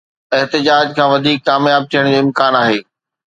احتجاج 0.35 0.87
کان 0.95 1.07
وڌيڪ 1.11 1.39
ڪامياب 1.47 1.81
ٿيڻ 1.91 2.03
جو 2.11 2.19
امڪان 2.23 2.53
آهي. 2.61 2.79